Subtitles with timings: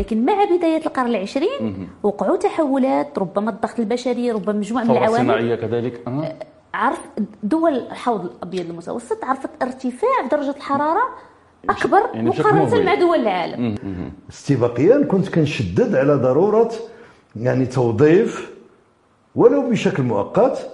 [0.00, 5.30] ولكن مع بداية القرن العشرين وقعوا تحولات ربما الضغط البشري ربما مجموعة من العوامل.
[5.30, 6.00] الصناعيه كذلك.
[6.08, 6.34] أه.
[6.74, 6.98] عرف
[7.42, 11.02] دول الحوض الأبيض المتوسط عرفت ارتفاع درجة الحرارة
[11.70, 12.84] أكبر يعني مقارنة.
[12.84, 13.74] مع دول العالم.
[14.30, 16.70] استباقيا كنت كنشدد على ضرورة
[17.36, 18.50] يعني توظيف
[19.34, 20.70] ولو بشكل مؤقت.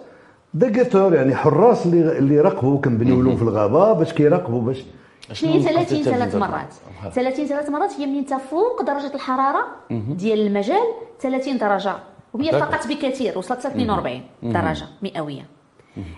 [0.54, 4.84] دقيتور يعني حراس اللي اللي يراقبوا كنبنيو لهم في الغابة باش كيراقبوا باش
[5.32, 6.74] شنو هي 30 التدريب ثلاث؟ مرات.
[7.04, 7.10] أها.
[7.10, 11.96] 30 ثلاث مرات هي منين تفوق درجة الحرارة ديال المجال 30 درجة
[12.34, 12.52] وهي.
[12.52, 15.46] فقط بكثير وصلت 42 درجة مئوية.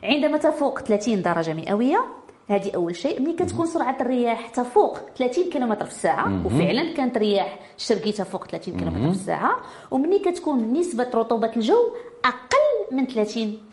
[0.04, 2.04] عندما تفوق 30 درجة مئوية
[2.48, 3.22] هذه أول شيء.
[3.22, 8.80] ملي كتكون سرعة الرياح تفوق 30 كم في الساعة وفعلا كانت الرياح الشرقي تفوق 30
[8.80, 9.56] كم في الساعة.
[9.90, 11.90] وملي كتكون نسبة رطوبة الجو
[12.24, 13.67] أقل من 30%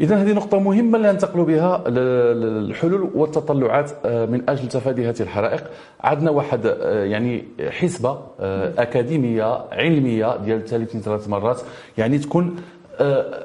[0.00, 5.64] إذا هذه نقطة مهمة اللي ننتقلوا بها للحلول والتطلعات آه، من أجل تفادي هذه الحرائق.
[6.00, 11.60] عندنا واحد آه، يعني حسبة آه، أكاديمية علمية ديال 30 ثلاث مرات.
[11.98, 12.56] يعني تكون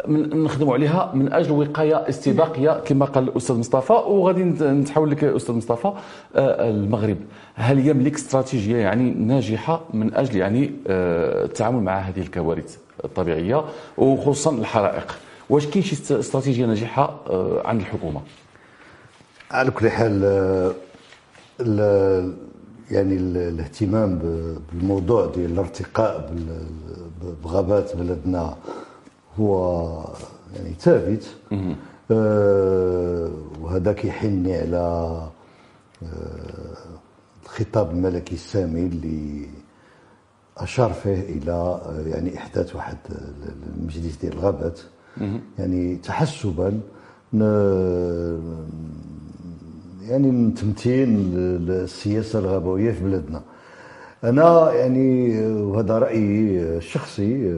[0.08, 5.24] من- نخدموا عليها من أجل وقاية استباقية كما قال الأستاذ مصطفى وغادي نت- نتحول لك
[5.24, 5.92] أستاذ مصطفى
[6.38, 7.18] المغرب.
[7.56, 13.64] هل يملك استراتيجية يعني ناجحة من أجل يعني التعامل مع هذه الكوارث الطبيعية
[13.98, 15.16] وخصوصا الحرائق؟
[15.50, 18.22] واش كاين شي است- استراتيجية ناجحة آه، عند الحكومة؟
[19.52, 20.74] على كل حال آه،
[22.92, 24.20] يعني ال- الاهتمام
[24.72, 26.36] بالموضوع ديال الارتقاء
[27.44, 28.58] بغابات بلدنا
[29.40, 29.90] هو
[30.56, 31.26] يعني ثابت.
[32.12, 34.78] آه، وهذا كيحني على
[36.04, 36.78] آه،
[37.44, 39.50] الخطاب الملكي السامي اللي
[40.58, 42.98] أشار فيه إلى آه، يعني إحداث واحد
[43.78, 44.80] المجلس ديال الغابات.
[45.60, 46.80] يعني تحسبا
[50.10, 51.32] يعني من تمتين
[51.70, 53.42] السياسة الغابويه في بلادنا.
[54.24, 57.58] أنا يعني وهذا رأيي الشخصي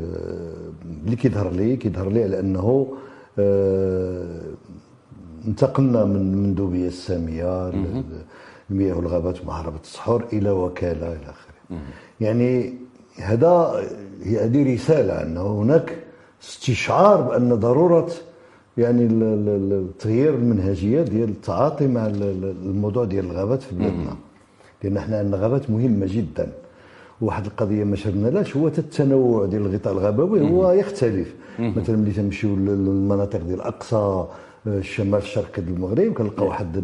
[1.06, 2.88] اللي كيظهر لي كيظهر لي على أنه
[3.40, 4.41] آه،
[5.47, 7.72] انتقلنا من المندوبية السامية
[8.72, 11.79] المياه والغابات ومهربة الصحور إلى وكالة إلى آخره.
[12.22, 12.73] يعني
[13.17, 13.84] هذا
[14.25, 15.96] هذه رسالة أنه هناك
[16.43, 18.07] استشعار بأن ضرورة
[18.77, 19.07] يعني
[19.99, 24.15] تغيير المنهجية ديال التعاطي مع ال- ال- الموضوع ديال الغابات في بلادنا.
[24.83, 26.51] لأن إحنا عندنا غابات مهمة جدا.
[27.21, 31.33] واحد القضية ما شرنالاش هو التنوع ديال الغطاء الغابوي هو يختلف.
[31.59, 34.25] مثلا ملي تمشيو للمناطق ديال اقصى
[34.67, 36.77] الشمال الشرقي ديال المغرب كنلقاو واحد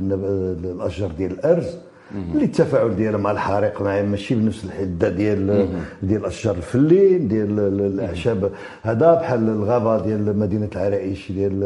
[0.63, 1.77] الأشجار ديال الأرز.
[2.13, 5.67] اللي التفاعل ديالها مع الحريق مع ماشي بنفس الحده ديال
[6.03, 8.51] ديال الأشجار الفلين ديال ال- الأعشاب
[8.83, 11.59] هذا بحال الغابة ديال مدينة العرائش ديال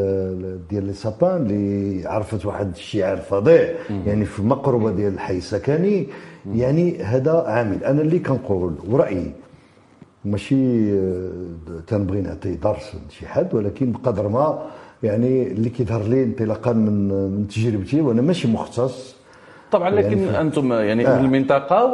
[0.70, 3.68] ديال لي سابان اللي عرفت واحد الشعار فظيع.
[4.06, 6.06] يعني في مقربة ديال الحي السكني
[6.54, 7.84] يعني هذا عامل.
[7.84, 9.32] أنا اللي كنقول ورأيي
[10.24, 11.30] ماشي آه،
[11.86, 14.66] تنبغي نعطي درس لشي حد ولكن بقدر ما
[15.02, 19.17] يعني اللي كيظهر لي انطلاقا من من تجربتي وأنا ماشي مختص.
[19.72, 21.18] طبعا لكن يعني أنتم يعني آه.
[21.18, 21.84] من المنطقة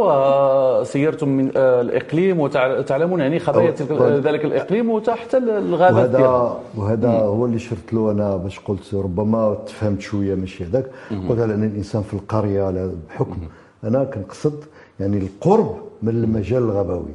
[0.81, 7.59] وسيرتم من آه، الإقليم وتعلمون يعني أو- ذلك الإقليم وحتى الغابات وهذا وهذا هو اللي
[7.59, 10.87] شرت له أنا باش قلت ربما تفهمت شوية ماشي هذاك.
[11.29, 13.37] قلت على أن الإنسان في القرية على بحكم.
[13.85, 14.65] أنا كنقصد
[15.01, 17.09] يعني القرب من المجال الغابوي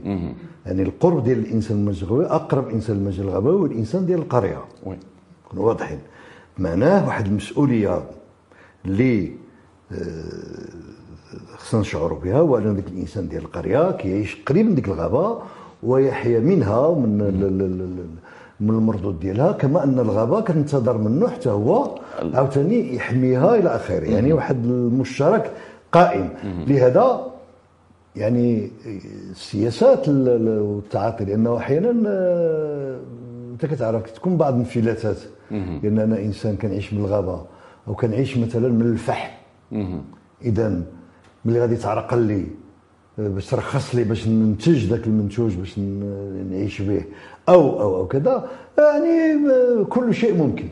[0.66, 4.58] يعني القرب ديال الإنسان من المجال الغابوي أقرب إنسان للمجال الغابوي هو الإنسان ديال القرية.
[4.86, 4.96] وي.
[5.46, 6.00] نكونوا واضحين.
[6.58, 8.02] معناه واحد المسؤولية
[8.86, 9.31] اللي
[11.58, 15.38] خصنا نشعروا بها هو ان ذاك الإنسان ديال القرية كيعيش قريب من ديك الغابة
[15.84, 17.18] ويحيا منها ومن
[18.60, 21.96] من المردود ديالها كما أن الغابة كتنتظر منه حتى هو
[22.34, 24.06] عاوتاني يحميها إلى آخره.
[24.06, 25.52] يعني واحد المشترك
[25.92, 26.30] قائم.
[26.68, 27.26] لهذا
[28.16, 28.72] يعني
[29.32, 33.00] السياسات ال- ال- والتعاطي لأنه أحيانا آه،
[33.52, 35.18] أنت كتعرف تكون بعض الانفلاتات.
[35.84, 37.42] لأن أنا إنسان كنعيش من الغابة
[37.88, 39.32] أو كنعيش مثلا من الفحم.
[40.46, 40.82] اذا
[41.46, 42.46] ملي غادي تعرقل لي
[43.18, 45.80] باش ترخص لي باش ننتج ذاك المنتوج باش
[46.52, 47.04] نعيش به
[47.50, 49.40] أو أو أو كذا يعني
[49.90, 50.68] كل شيء ممكن.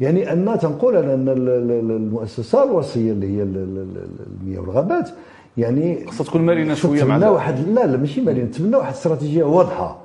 [0.00, 5.10] يعني أن تنقول أن ال- ال- المؤسسة الوصية اللي هي ال- ال- ال- المياه والغابات
[5.56, 7.30] يعني خصها تكون مرنة شوية مع تبنى.
[7.30, 9.98] واحد لا لا ماشي مرنة تبنى واحد استراتيجية واضحة.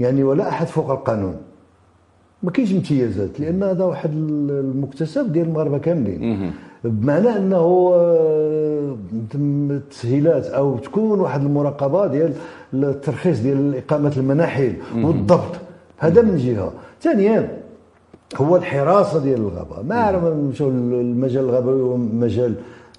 [0.00, 1.36] يعني ولا أحد فوق القانون.
[2.42, 4.10] ما كاينش امتيازات لأن هذا واحد
[4.50, 6.52] المكتسب ديال المغاربة كاملين.
[6.84, 8.96] بمعنى أنه آه،
[9.30, 12.32] تم التسهيلات أو تكون واحد المراقبة ديال
[12.74, 15.54] الترخيص ديال إقامة المناحل والضبط.
[15.98, 16.72] هذا من جهة.
[17.02, 17.58] ثانيا
[18.36, 19.82] هو الحراسة ديال الغابة.
[19.88, 22.54] ما عرف نمشيو المجال الغابوي هو مجال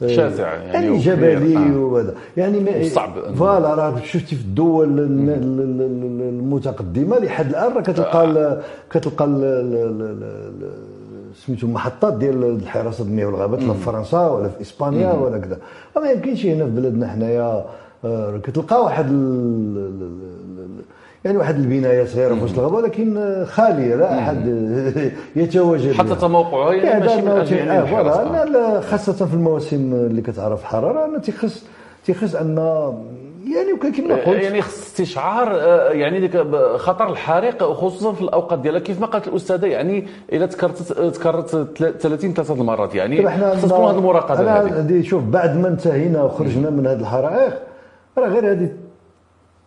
[0.08, 0.98] شاسع يعني, يعني.
[0.98, 1.78] جبلي آه.
[1.78, 2.14] وهذا.
[2.38, 2.98] يعني أنه-
[3.38, 5.00] فوالا راه شفتي في الدول
[6.22, 8.62] المتقدمة لحد الآن راه كتلقى
[8.92, 9.26] كتلقى
[11.36, 15.58] سميتو محطات ديال حراسه المياه والغابات لا في فرنسا ولا في إسبانيا ولا كذا
[15.96, 17.66] ما يمكنش هنا في بلادنا حنايا
[18.06, 19.06] آه، كتلقى واحد
[21.26, 24.48] يعني واحد البناية صغيرة في وسط الغابة ولكن خالية لا أحد
[25.36, 26.16] يتواجد حتى.
[26.16, 31.06] تموقعها يعني ماشي من أجل يعني آه، لا لا خاصة في المواسم اللي كتعرف الحرارة
[31.06, 31.64] أنا تيخص
[32.06, 32.56] تيخص أن
[33.56, 34.44] يعني كما قلت.
[34.44, 36.38] يعني خص استشعار آه، يعني ديك
[36.78, 41.98] خطر الحريق خصوصا في الأوقات ديالها كيف ما قالت الأستاذة يعني إلا تكررت تكررت تل-
[42.00, 46.24] 30 ثلاثة المرات يعني طيب إحنا خص تكون هذه المراقبة هذه شوف بعد ما انتهينا
[46.24, 47.54] وخرجنا من هذه الحرائق
[48.18, 48.70] راه غير هذه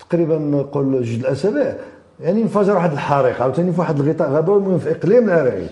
[0.08, 1.74] تقريبا نقول جوج الأسابيع
[2.20, 5.70] يعني انفجر واحد الحريق عاوتاني في واحد الغطاء غابوي المهم في إقليم العرايش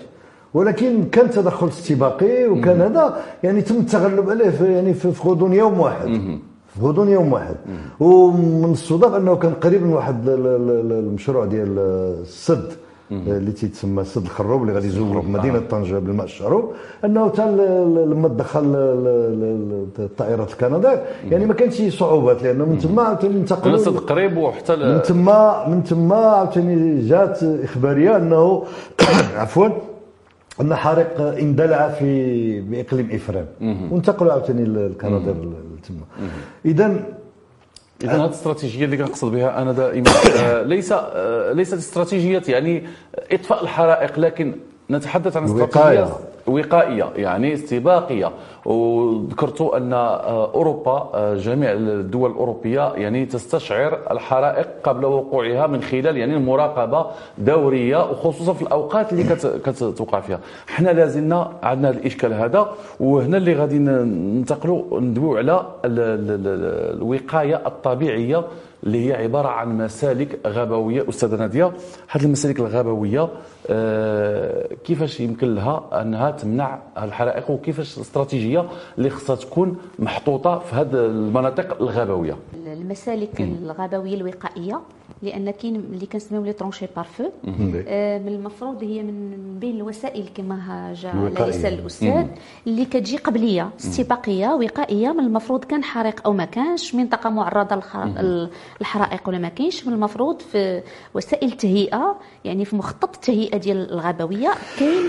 [0.53, 5.53] ولكن كان تدخل استباقي وكان هذا يعني تم التغلب عليه في يعني في في غضون
[5.53, 6.39] يوم واحد.
[6.75, 7.55] في غضون يوم واحد.
[7.99, 11.79] ومن الصدف أنه كان قريب من واحد ال- ال- ال- المشروع ديال
[12.21, 12.71] السد
[13.11, 16.71] اللي تيتسمى سد الخروب اللي غادي يزور مدينة طنجة بالماء الشروب
[17.05, 23.75] أنه حتى لما ال- الطائرات الكندا يعني ما كانش صعوبات لأنه من تما عاوتاني انتقلوا
[23.75, 28.63] نسد قريب وحتى من تما من تما عاوتاني جات إخبارية أنه
[29.37, 29.67] عفوا
[30.61, 33.45] أن حريق اندلع في بإقليم إفران.
[33.91, 35.35] وانتقلوا عاوتاني للكندا
[35.81, 36.29] تما.
[36.65, 37.03] اذا
[38.03, 42.87] اذا هذه الاستراتيجية اللي كنقصد بها أنا دائما آه، ليس آه، ليست استراتيجية يعني
[43.31, 44.55] إطفاء الحرائق لكن
[44.91, 46.03] نتحدث عن الوقاية.
[46.03, 48.31] استراتيجيه وقائية يعني استباقيه
[48.65, 56.35] وذكرت أن أوروبا آه، جميع الدول الأوروبية يعني تستشعر الحرائق قبل وقوعها من خلال يعني
[56.37, 57.05] المراقبه
[57.37, 62.67] دورية وخصوصا في الأوقات اللي كت- كتوقع فيها حنا لازلنا عندنا هذا الإشكال هذا
[62.99, 68.43] وهنا اللي غادي ننتقلوا ندويو على ال- ال- ال- الوقاية الطبيعية
[68.83, 71.71] اللي هي عبارة عن مسالك غابويه أستاذة نادية
[72.07, 73.29] هذه المسالك الغابويه
[73.69, 78.65] آه، كيفاش يمكن لها أنها تمنع الحرائق وكيفاش الاستراتيجيه
[78.97, 82.37] اللي خصها تكون محطوطة في هذه المناطق الغابويه
[82.67, 84.79] المسالك الغابويه الوقائية.
[85.23, 87.29] لأن كاين اللي كنسميو لي ترونشي بارفو
[87.87, 91.11] آه، من المفروض هي من بين الوسائل كما جا.
[91.45, 92.25] ليس الأستاذ
[92.67, 97.75] اللي كتجي قبلية استباقية وقائية من المفروض كان حريق أو ما كانش منطقة معرضة
[98.81, 100.81] للحرائق ولا ما كاينش من المفروض في
[101.13, 102.15] وسائل التهيئه
[102.45, 105.03] يعني في مخطط التهيئه ديال الغابوية كاين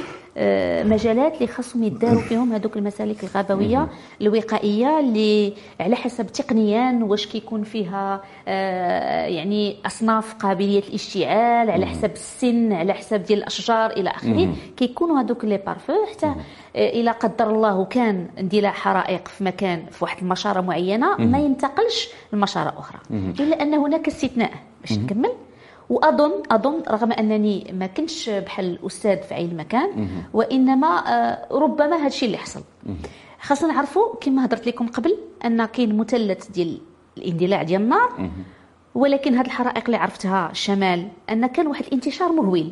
[0.85, 3.89] مجالات اللي خاصهم يداروا فيهم هذوك المسالك الغابوية
[4.21, 12.11] الوقائية اللي على حسب تقنيا واش كيكون فيها آه، يعني أصناف قابلية الاشتعال على حسب
[12.13, 14.31] السن على حسب ديال الأشجار إلى آخره.
[14.77, 16.27] كيكونوا هذوك لي بارفو حتى
[16.77, 22.09] آه، إلى قدر الله كان اندلاع حرائق في مكان في واحد المشارة معينة ما ينتقلش
[22.33, 22.99] لمشارة أخرى.
[23.41, 24.51] إلا أن هناك استثناء
[24.81, 25.33] باش نكمل.
[25.93, 32.07] واظن أظن رغم أنني ما كنتش بحال الأستاذ في أي مكان وإنما آه، ربما هذا
[32.07, 32.63] الشيء اللي حصل.
[33.41, 36.79] خاصنا نعرفوا كما هضرت لكم قبل أن كاين مثلث ديال
[37.19, 38.31] الاندلاع ديال النار
[38.95, 42.71] ولكن هذه الحرائق اللي عرفتها الشمال أن كان واحد الانتشار مهول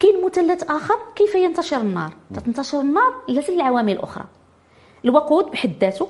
[0.00, 2.12] كاين مثلث آخر كيف ينتشر النار؟
[2.44, 4.24] تنتشر النار لازم العوامل الأخرى.
[5.04, 6.08] الوقود بحد ذاته.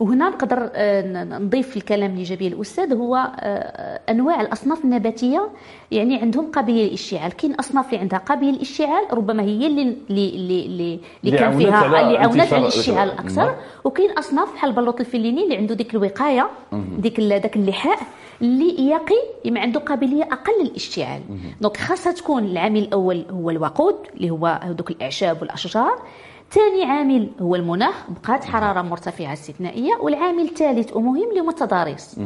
[0.00, 5.48] وهنا نقدر آه، نضيف الكلام اللي جابيه الأستاذ هو آه، أنواع الأصناف النباتية
[5.90, 11.00] يعني عندهم قابلية للاشتعال كاين اصناف اللي عندها قابلية للاشتعال ربما هي اللي اللي اللي,
[11.24, 13.10] اللي, كان فيها اللي عاونت على الاشتعال.
[13.10, 16.50] أكثر وكاين أصناف بحال البلوط الفليني اللي عنده ديك الوقاية
[16.98, 17.98] ديك داك اللحاء
[18.42, 21.20] اللي يقي ما عنده قابلية أقل للاشتعال
[21.60, 26.02] دونك خاصها تكون العامل الأول هو الوقود اللي هو هذوك الأعشاب والأشجار.
[26.50, 32.20] ثاني عامل هو المناخ بقات حرارة مرتفعة استثنائية والعامل الثالث ومهم اللي هو التضاريس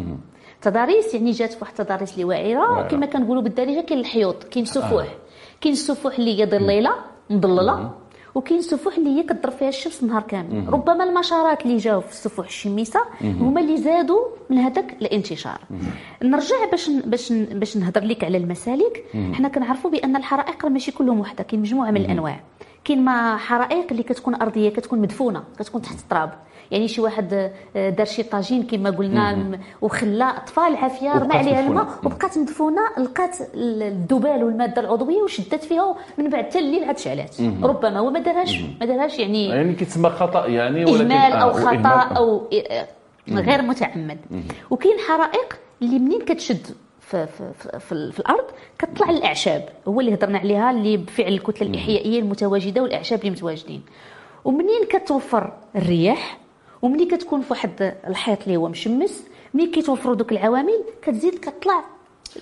[0.62, 2.82] تضاريس يعني جات في واحد التضاريس اللي واعرة.
[2.88, 5.06] كما كنقولوا بالدارجه كاين الحيوط كاين السفوح
[5.60, 6.90] كاين السفوح اللي هي ظليله
[7.30, 7.90] مضلله
[8.34, 10.72] وكاين السفوح اللي هي كضرب فيها الشمس نهار كامل.
[10.72, 15.58] ربما المشارات اللي جاو في السفوح الشميسة هما اللي زادوا من هذاك الانتشار.
[16.22, 19.04] نرجع باش باش باش نهضر لك على المسالك.
[19.32, 22.40] حنا كنعرفوا بأن الحرائق ماشي كلهم وحدة كاين مجموعة من الأنواع.
[22.84, 26.30] كاين ما حرائق اللي كتكون أرضية كتكون مدفونة كتكون تحت التراب.
[26.70, 31.60] يعني شي واحد آه، دار شي طاجين كما قلنا وخلى طفى العافيه رمى عليها.
[31.66, 36.98] الماء وبقات مدفونة لقات ال- الذبال والمادة العضوية وشدت فيها من بعد حتى الليل عاد
[36.98, 37.36] شعلات.
[37.62, 41.48] ربما هو ما دارهاش ما دارهاش يعني يعني كيتسمى خطأ يعني ولكن إهمال آه، أو
[41.54, 42.16] وإهمال، خطا آه.
[42.18, 44.18] أو إيه- غير متعمد.
[44.70, 46.66] وكاين حرائق اللي منين كتشد؟
[47.12, 48.44] في, في, في, في, في الأرض
[48.78, 53.82] كتطلع الإعشاب هو اللي هضرنا عليها اللي بفعل الكتلة الإحيائية المتواجدة والإعشاب اللي متواجدين.
[54.44, 56.38] ومنين كتوفر الرياح؟
[56.82, 61.38] وملي كتكون في واحد الحيط اللي هو مشمس؟ ملي كيتوفروا دوك العوامل؟ كتزيد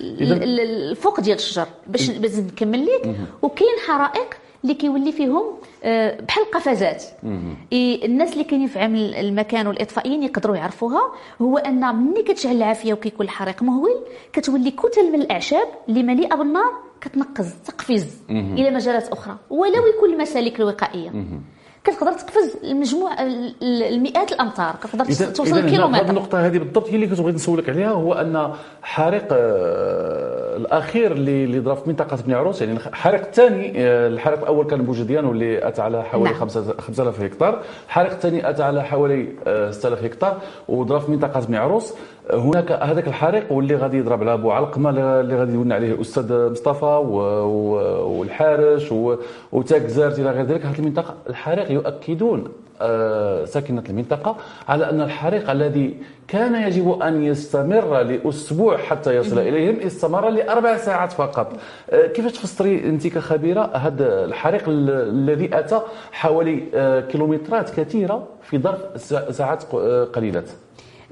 [0.01, 5.43] ال- الفوق ديال الشجر باش باش نكمل لك وكاين حرائق اللي كيولي فيهم
[5.85, 7.05] آه، بحال قفزات
[7.73, 11.01] إيه، الناس اللي كاينين في عمل المكان والإطفائيين يقدروا يعرفوها.
[11.43, 13.91] هو أن ملي كتشعل العافية وكيكون الحريق مهول
[14.33, 19.37] كتولي كتل من الأعشاب اللي مليئه بالنار كتنقز تقفز إلى مجالات أخرى.
[19.51, 21.11] ولو يكون المسالك الوقائية.
[21.85, 24.77] كتقدر تقفز المجموع ال- ال- المئات الأمتار.
[24.83, 27.91] كتقدر توصل إذا هنا هذه لكيلومتر النقطة هذه بالضبط هي اللي كنت بغيت نسولك عليها
[27.91, 28.53] هو أن
[28.83, 34.39] حريق آه، الأخير اللي اللي ضرب في منطقة بني عروس يعني الحريق الثاني آه، الحريق
[34.41, 36.49] الأول كان بوجديان واللي أتى على حوالي نعم.
[36.79, 37.63] 5000 هكتار.
[37.87, 40.39] الحريق الثاني أتى على حوالي آه، 6000 هكتار
[40.69, 41.95] وضرب في منطقة بني عروس.
[42.31, 46.51] آه، هناك هذاك الحريق واللي غادي يضرب على أبو علقمة اللي غادي يولنا عليه الاستاذ
[46.51, 46.85] مصطفى
[48.05, 48.93] والحارش
[49.53, 50.67] وتاكزارت إلى غير ذلك.
[50.67, 52.70] هذه المنطقة الحريق يؤكدون آه،
[53.45, 54.37] ساكنة المنطقة
[54.69, 55.97] على أن الحريق الذي
[56.29, 61.53] كان يجب أن يستمر لأسبوع حتى يصل إليهم استمر لأربع ساعات فقط.
[61.91, 65.81] آه، كيفاش تفسري أنت كخبيرة هذا الحريق ال- الذي أتى
[66.13, 70.49] حوالي آه، كيلومترات كثيرة في ظرف سا- ساعات ق- آه، قليلات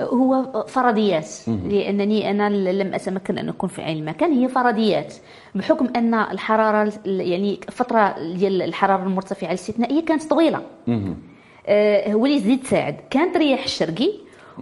[0.00, 2.48] هو فرضيات لأنني أنا
[2.82, 5.14] لم أتمكن أن أكون في عين المكان هي فرضيات.
[5.54, 10.60] بحكم أن الحرارة يعني فترة ديال الحرارة المرتفعة الاستثنائية كانت طويلة.
[10.88, 11.14] آه،
[12.12, 14.12] هو اللي زيد ساعد كانت رياح الشرقي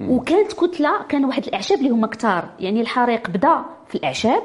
[0.01, 2.45] وكانت كتلة كان واحد الإعشاب اللي هما كتار.
[2.61, 4.43] يعني الحريق بدا في الإعشاب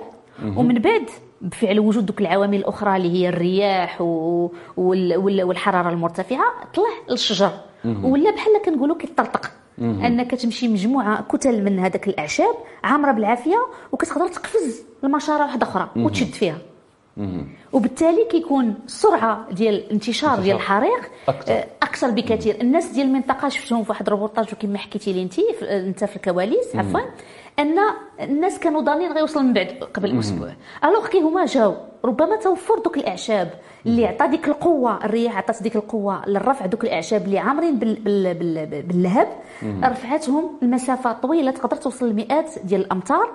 [0.57, 1.09] ومن بعد
[1.41, 4.49] بفعل وجود دوك العوامل الأخرى اللي هي الرياح و...
[4.77, 5.17] وال...
[5.17, 5.43] وال...
[5.43, 7.51] والحرارة المرتفعة طلع للشجر
[8.03, 13.57] ولا بحال كنقولوا كيطرطق انك تمشي مجموعة كتل من هذاك الإعشاب عامرة بالعافية
[13.91, 16.57] وكتقدر تقفز لمشاره واحدة أخرى وتشد فيها.
[17.73, 21.53] وبالتالي كيكون السرعه ديال انتشار ديال الحريق أكثر.
[21.53, 22.61] آه، أكثر بكثير.
[22.61, 26.99] الناس ديال المنطقة شفتهم في واحد الروبورتاج وكما حكيتي لي انت انت في الكواليس عفوا.
[27.61, 27.77] أن
[28.21, 30.53] الناس كانوا ظانين غيوصل من بعد قبل أسبوع.
[30.83, 31.75] alors que هما جاو
[32.05, 33.49] ربما توفر دوك الإعشاب
[33.85, 38.33] اللي عطى ديك القوة الرياح عطات ديك القوة للرفع دوك الإعشاب اللي عامرين بال بال
[38.33, 39.27] بال باللهب
[39.83, 43.31] رفعتهم المسافة طويلة تقدر توصل لمئات ديال الأمتار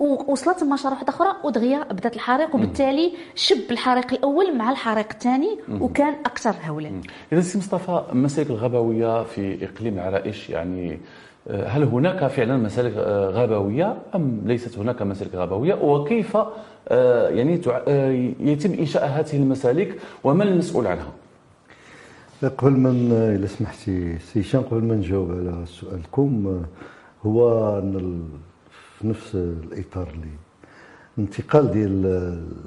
[0.00, 6.14] ووصلت لمشاره واحدة أخرى ودغيا بدأت الحريق وبالتالي شب الحريق الأول مع الحريق الثاني وكان
[6.26, 7.00] أكثر هولا
[7.32, 11.00] إذا سي مصطفى المسالك الغابوية في إقليم العرائش يعني
[11.50, 16.36] هل هناك فعلا مسالك آه، غابوية أم ليست هناك مسالك غابوية؟ وكيف
[16.88, 18.10] آه، يعني آه،
[18.40, 21.08] يتم إنشاء هذه المسالك ومن المسؤول عنها؟
[22.58, 26.62] قبل من إلا سمحتي سي هشام قبل ما نجاوب على سؤالكم
[27.26, 28.22] هو ال-
[28.98, 30.26] في نفس الإطار اللي
[31.18, 32.06] الانتقال ديال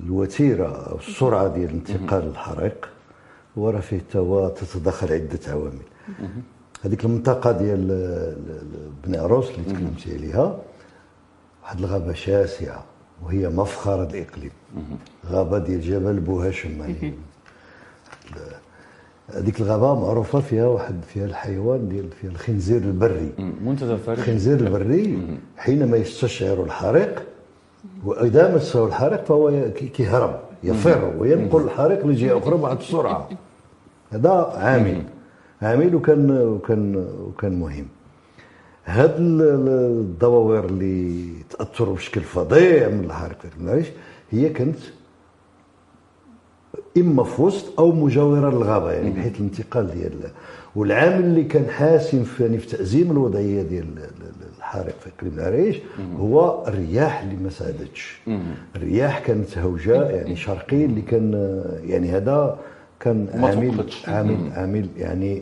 [0.03, 2.89] الوتيرة أو السرعة ديال انتقال الحريق
[3.57, 5.79] هو راه فيه توا تتداخل عدة عوامل.
[6.83, 7.91] هذيك المنطقة ديال ال-
[8.50, 10.57] ال- بني عروس اللي تكلمتي عليها.
[11.63, 12.83] واحد الغابة شاسعة
[13.24, 14.51] وهي مفخرة الإقليم.
[15.29, 17.13] غابة ديال جبل بو هاشم يعني.
[19.33, 23.31] هذيك الغابة معروفة فيها واحد فيها الحيوان ديال فيها الخنزير البري.
[23.65, 27.24] منتدى فريد الخنزير البري حينما يستشعر الحريق
[28.05, 33.29] وإذا مسه الحريق فهو كيهرب يفر وينقل الحريق لجهة أخرى مع السرعة.
[34.12, 35.03] هذا عامل.
[35.62, 36.96] عامل وكان وكان
[37.28, 37.86] وكان مهم.
[38.86, 43.88] هاد ال- ال- الدواوير اللي تأثروا بشكل فظيع من الحريق في المعيش
[44.32, 44.78] هي كانت
[46.98, 50.13] إما في وسط أو مجاورة للغابة يعني بحيث الانتقال ديال
[50.75, 55.34] والعامل اللي كان حاسم في يعني في تأزيم الوضعية ديال ال- ال- الحريق في اقليم
[55.39, 55.78] العريش
[56.20, 58.22] هو الرياح اللي ما ساعدتش.
[58.75, 61.34] الرياح كانت هوجه يعني شرقي اللي كان
[61.84, 62.60] يعني هذا
[63.00, 63.72] كان عامل.
[64.08, 65.41] عامل عامل يعني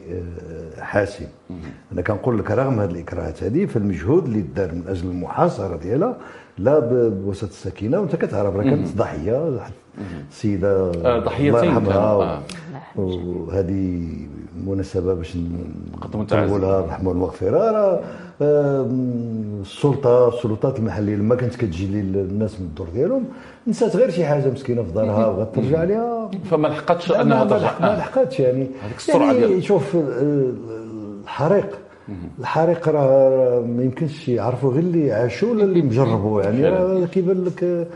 [0.77, 1.25] آه، حاسم.
[1.91, 6.17] أنا كنقول لك رغم هذه الإكراهات هذه فالمجهود اللي دار من أجل المحاصرة ديالها
[6.57, 9.59] لا بوسط السكينة وأنت كتعرف راه كانت ضحية
[10.31, 12.41] السيدة آه، ضحيتين الله يرحمها.
[12.99, 14.07] وهذه
[14.67, 15.37] مناسبة باش
[15.93, 16.25] نقدموا.
[16.45, 17.99] نقولها الرحمه والمغفره راه
[18.41, 18.87] آه،
[19.61, 23.23] السلطة السلطات المحلية لما كانت كتجي لي الناس من الدور ديالهم
[23.67, 27.79] نسات غير شي حاجة مسكينة في دارها بغات ترجع ليها فما لحقتش ما ترجع.
[27.79, 27.97] ما آه.
[27.97, 28.67] لحقتش يعني.
[28.81, 29.61] هذيك السرعة يعني.
[29.61, 30.51] شوف آه،
[31.23, 31.79] الحريق.
[32.39, 36.41] الحريق راه ما يمكنش يعرفوا غير اللي عاشوا ولا اللي مجربوا.
[36.41, 36.65] يعني.
[36.65, 37.87] راه كيبان لك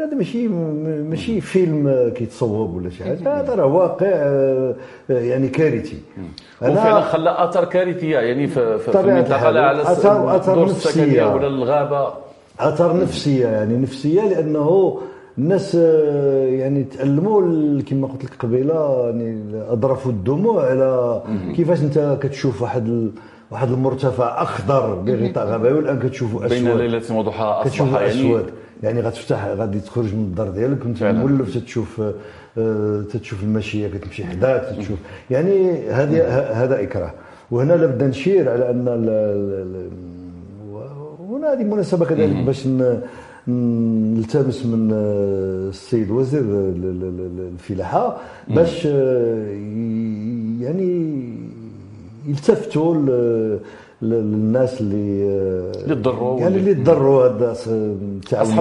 [0.00, 3.40] هذا ماشي ماشي فيلم كيتصوب ولا شي حاجة.
[3.40, 4.74] هذا راه واقع آه،
[5.08, 5.96] يعني كارثي.
[6.62, 9.50] وفعلا خلى اثار كارثيه يعني في, في, المنطقة.
[9.50, 10.88] لا على الدور نفسية.
[10.88, 12.08] السكنية ولا الغابة.
[12.60, 14.98] اثار نفسية يعني نفسية لأنه
[15.38, 21.22] الناس آه، يعني تعلموا ال- كما قلت لك قبيلة يعني أضرفوا الدموع على
[21.56, 23.10] كيفاش أنت كتشوف واحد
[23.50, 26.80] واحد المرتفع أخضر بغطاء غابوي والآن كتشوفوا بين أسود.
[26.80, 28.40] ليلة وضحاها أصبح كتشوفوا يعني أسود.
[28.40, 28.52] يعني
[29.00, 31.18] غتفتح غادي تخرج من الدار ديالك فعلا.
[31.18, 32.02] مولف تتشوف
[32.58, 34.98] آه، تتشوف الماشيه كتمشي حداك تتشوف.
[35.30, 36.22] يعني هذه
[36.64, 37.12] هذا إكراه.
[37.50, 38.88] وهنا لابد نشير على أن
[41.20, 42.66] وهنا هذه مناسبة كذلك باش
[43.48, 48.16] نلتمس من آه، السيد وزير ال- ال- ال- الفلاحة
[48.48, 49.46] باش آه،
[50.60, 51.22] يعني
[52.28, 52.94] يلتفتوا
[54.02, 57.54] للناس اللي آه، اللي تضروا يعني واللي- اللي تضروا هذا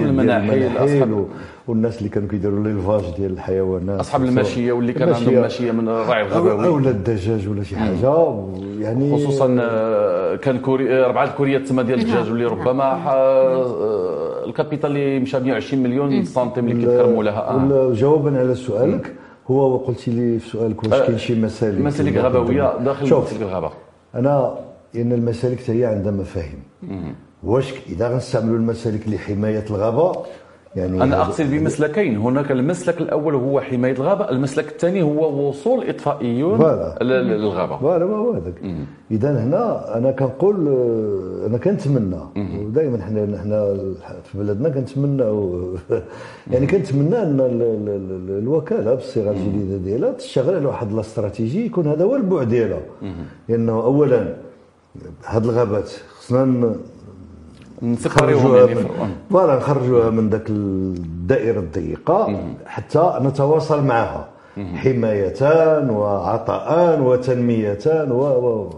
[0.05, 1.25] المناحل أصحاب- و-
[1.67, 6.21] والناس اللي كانوا كيديروا ليلفاج ديال الحيوانات أصحاب الماشيه واللي كان عندهم ماشيه من الراعي
[6.25, 8.33] الغابوي أو الدجاج ولا شي حاجة
[8.79, 14.51] يعني خصوصا آه، كان كوري آه، ربعة الكوريات تما ديال الدجاج واللي ربما آه، ال
[14.51, 17.49] capital اللي مشى 120 مليون سنتيم اللي كيتكرموا لها.
[17.49, 17.55] آه.
[17.65, 19.13] ولا جوابا على سؤالك
[19.51, 23.69] هو قلت لي في سؤالك واش كاين شي مسالك مسالك غابوية داخل شوف مسالك الغابة.
[24.15, 24.55] أنا
[24.95, 26.59] إن المسالك حتى هي عندها مفاهيم.
[27.43, 30.11] واش إذا غنستعملوا المسالك لحماية الغابة
[30.75, 32.17] يعني أنا أقصد بمسلكين.
[32.17, 36.59] هناك المسلك الأول هو حماية الغابة المسلك الثاني هو وصول إطفائيون
[37.01, 37.77] للغابة.
[37.77, 38.53] voilà هو هذاك.
[39.11, 42.15] إذا هنا أنا كنقول آه، أنا كنتمنى
[42.65, 43.73] ودائما حنا حنا
[44.23, 45.23] في بلدنا كنتمنى
[46.51, 47.89] يعني كنتمنى أن ال- ال-
[48.29, 52.81] ال- الوكالة بالصيغة الجديدة ديالها تشتغل على واحد الاستراتيجي يكون هذا هو البعد ديالها.
[53.49, 54.35] لأنه اولا
[55.25, 56.75] هاد الغابات خصنا
[57.81, 58.85] نخرجوها يعني من.
[59.31, 64.27] voilà نخرجوها من ذاك الدائرة الضيقة حتى نتواصل معها.
[64.75, 65.41] حمايه
[65.89, 67.77] وعطاء وتنميه
[68.11, 68.69] و و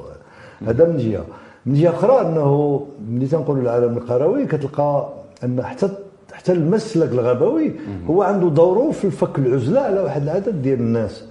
[0.68, 1.26] هذا من جهة.
[1.66, 5.10] من جهة أخرى أنه ملي تنقولوا العالم القروي كتلقى
[5.44, 5.90] أن حتى
[6.34, 7.72] حتى المسلك الغابوي
[8.10, 11.26] هو عنده دوره في الفك العزلة على واحد العدد ديال الناس.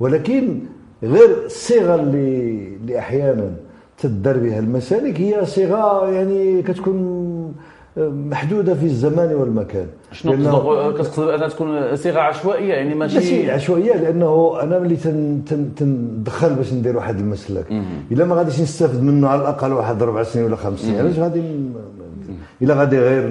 [0.00, 0.58] ولكن
[1.02, 3.50] غير الصيغه اللي اللي أحيانا
[4.02, 7.54] تدار بها المسالك هي صيغه يعني كتكون
[8.30, 13.50] محدوده في الزمان والمكان شنو لأنه- قصدك كتقصد انها تكون صيغه عشوائيه يعني ماشي ماشي
[13.50, 17.66] عشوائيه لأنه أنا ملي تن تن تندخل باش ندير واحد المسلك
[18.12, 21.42] الا ما غاديش نستافد منه على الاقل واحد أربع سنين ولا خمس سنين علاش غادي
[22.62, 23.28] الا غادي غير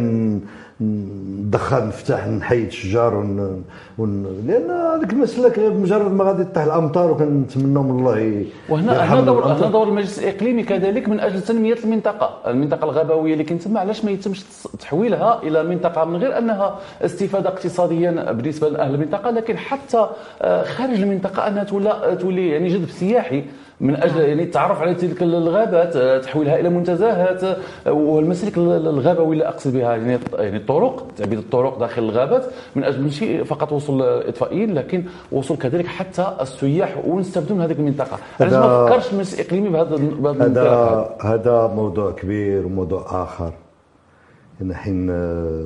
[0.82, 3.64] ندخل نفتح نحيد شجار ون...
[3.98, 4.24] ون...
[4.48, 9.46] لأن هذاك المسلك بمجرد ما غادي تطيح الأمطار وكنتمناو من الله وهنا هنا دور.
[9.46, 14.06] هنا دور المجلس الإقليمي كذلك من أجل تنمية المنطقة، المنطقة الغابوية اللي كاين تما علاش
[14.06, 14.44] ما يتمش
[14.80, 20.08] تحويلها إلى منطقة من غير أنها استفادة اقتصاديا بالنسبة لأهل المنطقة لكن حتى
[20.42, 23.44] آه، خارج المنطقة أنها تولى تولي يعني جذب سياحي
[23.82, 29.48] من أجل يعني التعرف على تلك الغابات آه، تحويلها إلى منتزهات آه، والمسالك الغابويه اللي
[29.48, 34.74] أقصد بها يعني يعني الطرق تعبيد الطرق داخل الغابات من أجل ماشي فقط وصول الاطفائيين
[34.74, 38.18] لكن وصول كذلك حتى السياح ونستافدوا من هذه المنطقة.
[38.40, 39.96] علاش ما هذا- فكرش المجلس الاقليمي بهذا
[40.46, 43.54] هذا هذا؟ موضوع كبير وموضوع آخر.
[44.74, 45.66] حين آه،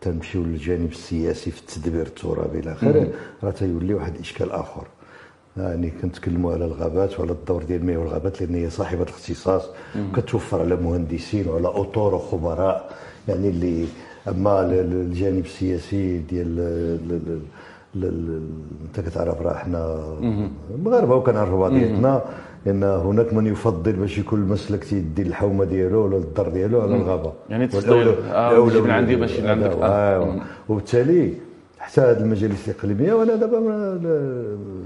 [0.00, 3.08] تنمشيو للجانب السياسي في التدبير الترابي إلى اخره
[3.44, 4.86] راه تيولي واحد الاشكال آخر.
[5.56, 9.62] يعني كنتكلموا على الغابات وعلى الدور ديال المياه والغابات لأن هي صاحبة الاختصاص.
[10.16, 12.90] كتوفر على مهندسين وعلى اطور وخبراء.
[13.28, 13.84] يعني اللي
[14.28, 17.38] أما ال- ال- الجانب السياسي ديال ال- ال-
[17.96, 18.42] ال- ال-
[18.86, 20.04] أنت كتعرف راه حنا
[20.74, 22.22] المغاربه وكنعرفوا بعضياتنا
[22.66, 27.32] لأن هناك من يفضل باش يكون المسلك تيدي الحومة ديالو ولا الدار ديالو على الغابة.
[27.50, 28.52] يعني تفضل، آه،
[28.84, 29.70] من عندي من عندك.
[29.70, 30.12] آه.
[30.14, 30.34] ايوا
[30.68, 31.32] وبالتالي
[31.84, 33.56] حتى هذه المجالس الاقليميه وأنا دابا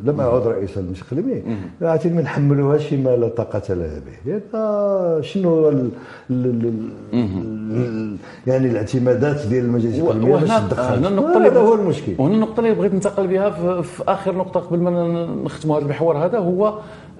[0.04, 1.42] لم أعد رئيس المجلس الإقليمي.
[1.82, 4.32] عاد ما نحملوهاش ما لا طاقة لها به.
[4.54, 5.90] لأن شنو هو ال-
[6.30, 6.90] ال- ال-
[7.72, 11.06] ال- يعني الاعتمادات ديال المجالس الاقليميه باش تدخل.
[11.06, 12.12] النقطة هذا هو المشكل.
[12.18, 16.16] وهنا النقطة اللي بغيت ننتقل بها في, في آخر نقطة قبل ما نختموا هذا المحور
[16.24, 16.78] هذا هو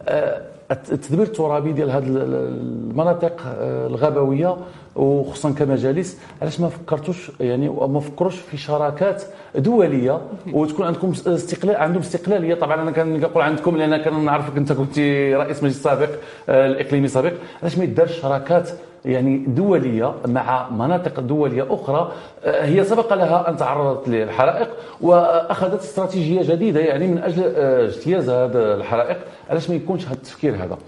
[0.08, 4.56] آه، التدبير الترابي ديال هذه المناطق آه، الغابوية
[4.98, 9.22] وخصوصا كمجالس علاش ما فكرتوش يعني ما فكروش في شراكات
[9.54, 10.20] دولية
[10.52, 14.98] وتكون عندكم استقلال عندهم استقلاليه طبعا أنا كنقول عندكم لأن كنعرفك أنت كنت
[15.34, 16.08] رئيس مجلس سابق
[16.48, 17.32] آه، الإقليمي سابق
[17.62, 18.70] علاش ما يدارش شراكات
[19.04, 22.12] يعني دولية مع مناطق دولية أخرى؟
[22.44, 24.68] آه، هي سبق لها أن تعرضت للحرائق
[25.00, 29.18] وأخذت استراتيجية جديدة يعني من أجل آه، اجتياز هذه الحرائق.
[29.50, 30.78] علاش ما يكونش هذا التفكير هذا؟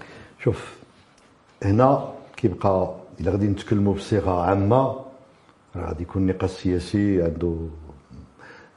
[0.43, 0.73] شوف
[1.63, 4.75] هنا كيبقى إلا غادي نتكلموا بصيغة عامة
[5.75, 7.55] راه غادي يكون نقاش سياسي عنده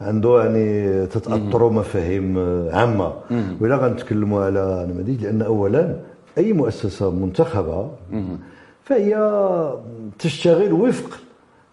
[0.01, 2.39] عنده يعني تتاثروا مفاهيم
[2.73, 3.13] عامة.
[3.61, 5.97] وإلا غنتكلموا على نماذج لأن اولا
[6.39, 7.91] أي مؤسسة منتخبة
[8.83, 9.15] فهي
[10.19, 11.19] تشتغل وفق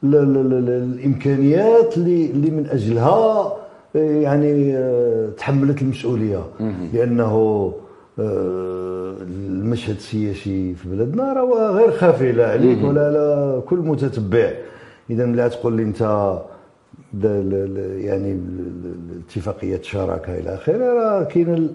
[0.03, 3.53] ال- ال- ال- الإمكانيات اللي اللي من أجلها
[3.95, 4.77] يعني
[5.37, 6.43] تحملت المسؤولية.
[6.93, 7.73] لأنه آه،
[9.21, 14.51] المشهد السياسي في بلادنا راه غير خافي لا عليك ولا لا كل متتبع.
[15.09, 16.01] اذا ملي تقول لي أنت
[18.05, 18.39] يعني
[19.27, 20.93] اتفاقية الشراكة إلى آخره.
[20.93, 21.69] راه كاين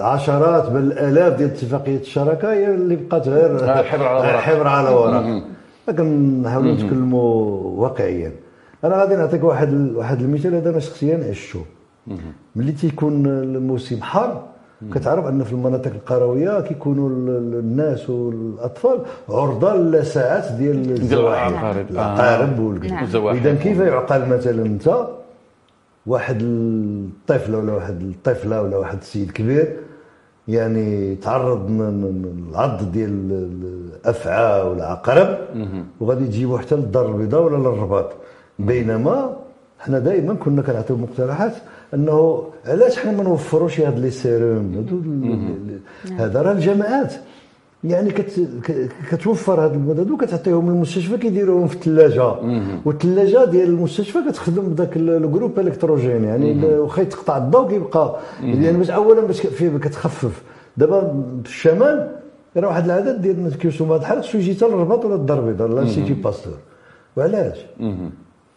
[0.00, 4.90] عشرات بل الالاف ديال اتفاقيات الشراكة هي اللي بقات غير حبر على ورق حبر على
[4.90, 5.42] ورق
[5.88, 8.32] لكن نحاولوا نتكلموا واقعيا.
[8.84, 11.64] أنا غادي نعطيك واحد واحد المثال هذا أنا شخصيا عشته.
[12.56, 14.44] ملي تيكون الموسم حار
[14.94, 17.08] كتعرف أن في المناطق القروية كيكونوا
[17.60, 21.52] الناس والأطفال عرضة لساعات ديال الزواحف.
[21.90, 25.06] العقارب والزواحف إذا كيف يعقل مثلا أنت؟
[26.06, 29.76] واحد الطفل ولا واحد الطفلة ولا واحد السيد كبير
[30.48, 35.38] يعني تعرض للعض ديال الأفعى ولا عقرب
[36.00, 38.12] وغادي تجيبو حتى للدار البيضاء ولا للرباط.
[38.58, 39.36] بينما
[39.80, 41.52] حنا دائما كنا كنعطيو مقترحات
[41.94, 44.86] انه علاش حنا ما نوفروش هاد لي سيروم؟
[46.18, 47.14] هذا راه الجامعات.
[47.84, 48.40] يعني كت...
[49.10, 52.34] كتوفر هاد المدد وكتعطيهم للمستشفى كيديروهم في الثلاجة.
[52.84, 58.90] والثلاجة ديال المستشفى كتخدم بداك ال groupe électrogène يعني واخا يتقطع الضوء كيبقى يعني باش
[58.90, 60.42] اولا باش كتخفف.
[60.76, 61.00] دابا
[61.44, 62.10] في الشمال
[62.56, 65.68] راه واحد العدد ديال الناس كيوصلوا هذا الحال خصو يجي حتى للرباط ولا الدار البيضاء
[65.68, 66.54] l'Institut Pasteur
[67.16, 67.58] وعلاش؟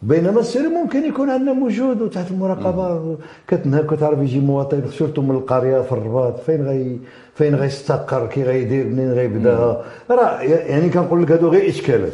[0.04, 5.82] بينما السير ممكن يكون عندنا موجود وتحت المراقبة كتنهى كتعرف يجي مواطن surtout من القرية
[5.82, 6.98] في الرباط فين غي
[7.36, 12.14] فين غيستقر كي غيدير منين غيبداها راه يعني كنقول لك هادو غير إشكالات.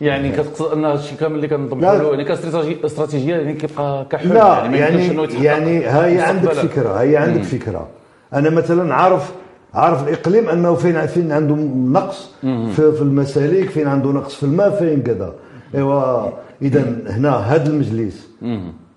[0.00, 4.78] يعني كتقصد أن هادشي كامل اللي كنطبقوا له يعني كاستراتيجيه يعني كيبقى كحل لا يعني
[4.78, 7.88] يعني, يعني هاي عندك فكرة هاي عندك فكرة.
[8.34, 9.32] أنا مثلا عارف
[9.74, 11.54] عارف الإقليم أنه فين فين عنده
[12.00, 15.32] نقص في, في المسالك فين عنده نقص في الماء فين كذا.
[15.74, 16.28] إيوا
[16.62, 18.28] إذا هنا هذا المجلس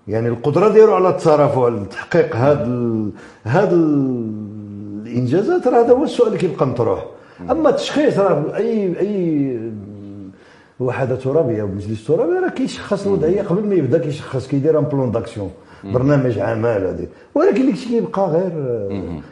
[0.08, 3.06] يعني القدرة ديالو على التصرف وعلى تحقيق هذا
[3.44, 7.06] هذا الإنجازات راه هذا هو السؤال اللي كيبقى مطروح.
[7.50, 9.70] أما التشخيص راه أي أي
[10.80, 15.50] وحدة ترابية ومجلس ترابي راه كيشخص الوضعية قبل ما يبدأ كيشخص كيدير ان بلون داكسيون
[15.84, 18.52] برنامج عمل هذه ولكن داكشي كيبقى غير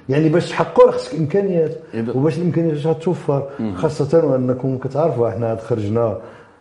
[0.08, 1.70] يعني باش تحققوا راه خصك إمكانيات
[2.14, 3.42] وباش الإمكانيات توفر
[3.74, 6.18] خاصة وأنكم كتعرفوا إحنا خرجنا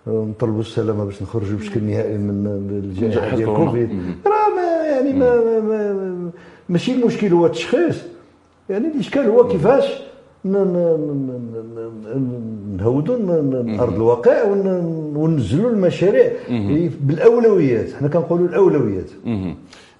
[0.07, 2.47] نطلبوا السلامة باش نخرجوا بشكل نهائي من
[2.83, 3.89] الجائحة ديال كوفيد.
[4.25, 6.31] راه ما يعني ما, ما, ما
[6.69, 8.01] ماشي المشكل هو التشخيص.
[8.69, 9.83] يعني الإشكال هو كيفاش
[12.77, 13.15] نهودوا
[13.79, 14.43] أرض الواقع
[15.15, 16.31] وننزلوا المشاريع
[17.01, 17.93] بالأولويات.
[17.93, 19.09] حنا كنقولوا الأولويات.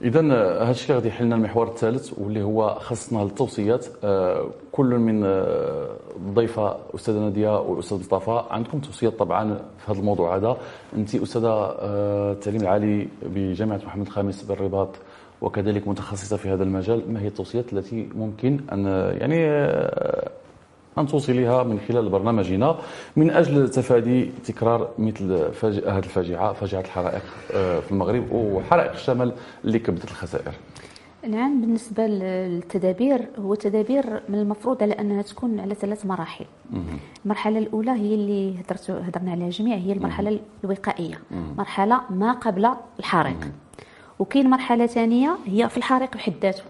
[0.02, 0.22] اذا
[0.64, 3.86] هذا الشيء غادي يحل لنا المحور الثالث واللي هو خصنا التوصيات.
[4.04, 10.36] آه، كل من آه، الضيفه أستاذة نادية والأستاذ مصطفى عندكم توصيات طبعا في هذا الموضوع
[10.36, 10.58] هذا.
[10.96, 14.90] أنت أستاذة آه، التعليم العالي بجامعة محمد الخامس بالرباط
[15.42, 17.14] وكذلك متخصصة في هذا المجال.
[17.14, 18.86] ما هي التوصيات التي ممكن أن
[19.22, 19.48] يعني
[21.00, 22.76] أن توصليها من خلال برنامجنا
[23.16, 25.32] من أجل تفادي تكرار مثل
[25.88, 29.34] هذه الفاجعة فاجعة الحرائق آه، في المغرب وحرائق الشمال
[29.66, 30.54] اللي كبدت الخسائر.
[31.28, 36.46] نعم بالنسبة للتدابير هو تدابير من المفروض على أنها تكون على ثلاث مراحل.
[37.26, 41.20] المرحلة الأولى هي اللي هدرت هدرنا عليها جميع هي المرحلة الوقائية.
[41.58, 43.38] مرحلة ما قبل الحريق
[44.20, 46.64] وكاين مرحلة ثانية هي في الحريق بحد ذاته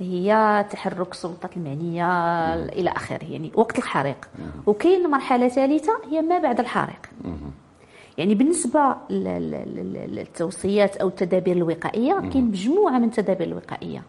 [0.00, 2.06] هي تحرك السلطات المعنية
[2.54, 4.28] إلى آخره يعني وقت الحريق.
[4.66, 7.10] وكاين مرحلة ثالثة هي ما بعد الحريق.
[8.18, 14.02] يعني بالنسبة للتوصيات أو التدابير الوقائية كاين مجموعة من التدابير الوقائية.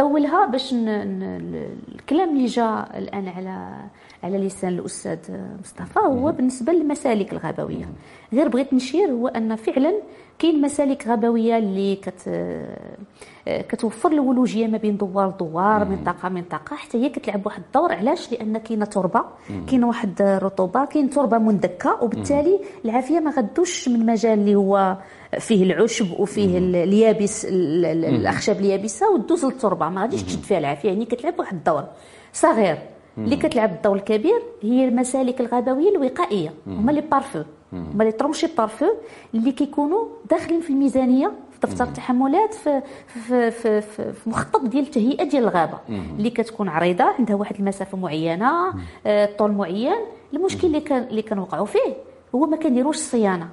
[0.00, 3.76] أولها باش الكلام اللي جاء الآن على
[4.24, 5.18] على لسان الأستاذ
[5.60, 7.88] مصطفى هو بالنسبة للمسالك الغابوية.
[8.32, 9.94] غير بغيت نشير هو أن فعلا
[10.42, 12.30] كاين مسالك غابويه اللي كت
[13.46, 18.58] كتوفر الولوجية ما بين دوار دوار منطقة منطقة حتى هي كتلعب واحد الدور علاش؟ لأن
[18.58, 19.22] كاينة تربة
[19.68, 24.96] كاينة واحد الرطوبه كاين تربة مندكة وبالتالي العافية ما غدوش من مجال اللي هو
[25.38, 30.88] فيه العشب وفيه اليابس الأخشاب اليابسة ودوز للتربة ما غاديش تشد فيها العافية.
[30.88, 31.84] يعني كتلعب واحد الدور
[32.32, 32.78] صغير
[33.18, 37.42] اللي كتلعب الدور الكبير هي المسالك الغابويه الوقائية هما les pare-feu.
[38.04, 38.86] les tranchées pare-feu
[39.34, 44.82] اللي كيكونوا داخلين في الميزانية في دفتر التحملات في في في, في, في مخطط ديال
[44.84, 48.74] التهيئه ديال الغابة اللي كتكون عريضة عندها واحد المسافة معينة
[49.06, 49.96] آه، طول معين.
[50.34, 51.94] المشكل اللي كان اللي كنوقعوا فيه
[52.34, 53.48] هو ما كنديروش الصيانة.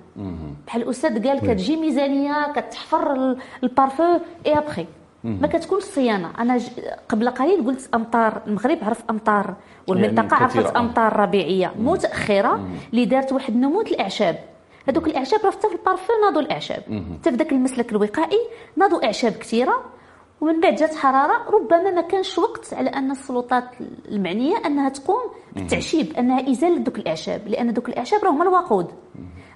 [0.68, 4.04] بحال الاستاذ قال كتجي ميزانية كتحفر ال pare-feu
[4.46, 4.86] اي ابخي
[5.24, 6.70] ما كتكونش الصيانه أنا ج...
[7.10, 9.56] قبل قليل قلت أمطار المغرب عرف أمطار
[9.88, 11.74] والمنطقة يعني عرفت أمطار ربيعية.
[11.80, 14.40] متأخرة اللي دارت واحد نموت الإعشاب.
[14.88, 16.84] هذوك الإعشاب راه حتى في البارفو ناضوا الإعشاب.
[17.20, 18.40] حتى في ذاك المسلك الوقائي
[18.76, 19.84] ناضوا إعشاب كثيرة.
[20.42, 21.50] ومن بعد جات حرارة.
[21.50, 23.64] ربما ما كانش وقت على أن السلطات
[24.12, 27.48] المعنية أنها تقوم بالتعشيب أنها إزالة دوك الإعشاب.
[27.48, 28.88] لأن دوك الإعشاب راهم الوقود.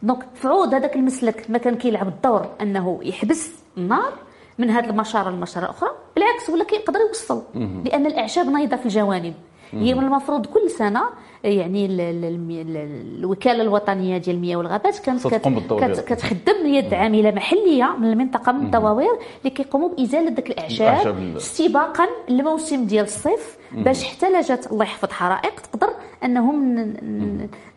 [0.03, 4.13] donc فعوض هذاك المسلك ما كان كيلعب الدور أنه يحبس النار
[4.57, 7.41] من هذا المشارة لمشاره أخرى بالعكس ولا كيقدر يوصل
[7.85, 9.33] لأن الاعشاب نايضه في الجوانب.
[9.73, 11.01] هي من المفروض كل سنة
[11.43, 12.77] يعني ال ال ال
[13.19, 19.11] الوكالة الوطنية ديال المياه والغابات كانت كت كتخدم يد عامله محلية من المنطقة من الدواوير
[19.39, 23.57] اللي كيقوموا بإزالة ذاك الاعشاب استباقا للموسم ديال الصيف.
[23.73, 25.89] باش حتى لا جات الله يحفظ حرائق تقدر
[26.23, 26.75] أنهم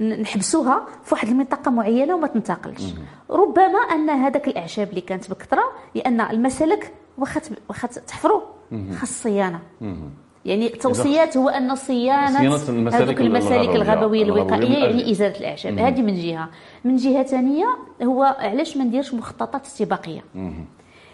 [0.01, 2.83] نحبسوها في واحد المنطقة معينة وما تنتقلش.
[3.31, 5.63] ربما أن هذاك الاعشاب اللي كانت بكثرة
[5.95, 8.41] لأن المسالك واخا واخا تحفروا
[8.99, 9.61] خاص صيانه
[10.45, 16.49] يعني التوصيات هو أن صيانة المسالك, المسالك الغابويه الوقائيه يعني إزالة الاعشاب هذه من جهة.
[16.85, 17.67] من جهة ثانية
[18.03, 20.25] هو علاش ما نديرش مخططات استباقية؟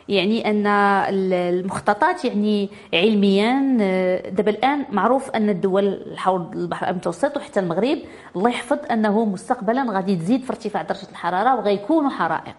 [0.09, 7.61] يعني أن المخططات يعني علميا آه، دابا الآن معروف أن الدول حول البحر المتوسط وحتى
[7.61, 7.99] المغرب
[8.37, 12.57] الله يحفظ أنه مستقبلا غادي تزيد في ارتفاع درجة الحرارة وغيكونوا حرائق.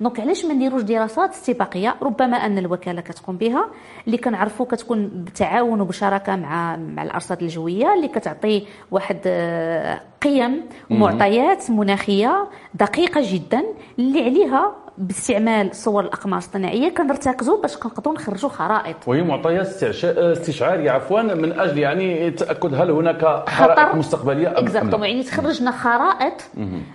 [0.00, 3.66] دونك علاش ما نديروش دراسات استباقية؟ ربما أن الوكالة كتقوم بها
[4.06, 11.70] اللي كنعرفوا كتكون بتعاون وبشراكة مع مع الأرصاد الجوية اللي كتعطي واحد آه، قيم ومعطيات
[11.70, 13.64] مناخية دقيقة جدا
[13.98, 18.96] اللي عليها باستعمال صور الأقمار الاصطناعيه كنرتكزوا باش كنقدروا نخرجوا خرائط.
[19.06, 25.06] وهي معطيات استشعاريه عفوا من أجل يعني التاكد هل هناك حرائق مستقبلية ام لا.
[25.06, 26.32] يعني تخرجنا خرائط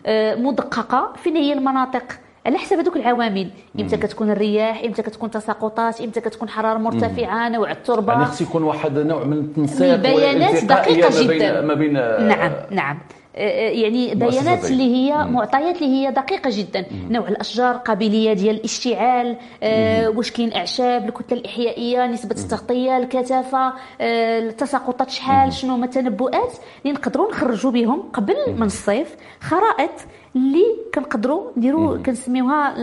[0.05, 2.03] آه، مدققة فين هي المناطق
[2.45, 3.49] على حسب هذوك العوامل.
[3.79, 8.13] إمتى كتكون الرياح إمتى كتكون تساقطات إمتى كتكون حرارة مرتفعة نوع التربة.
[8.13, 11.61] يعني خص يكون واحد نوع من التنسيق البيانات دقيقة جدا.
[11.61, 12.99] ما بين نعم نعم.
[13.39, 16.85] يعني بيانات اللي هي معطيات اللي هي دقيقة جدا.
[17.09, 24.39] نوع الأشجار قابلية ديال الاشتعال آه واش كاين إعشاب الكتلة الإحيائية نسبة التغطية الكثافة آه
[24.39, 26.53] التساقطات شحال شنو هما التنبؤات
[26.85, 29.15] اللي نقدروا نخرجوا بهم قبل من الصيف.
[29.41, 29.91] خرائط
[30.35, 32.75] اللي كنقدروا نديروا كنسميوها